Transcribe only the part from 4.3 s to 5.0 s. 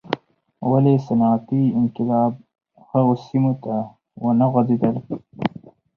غځېدل.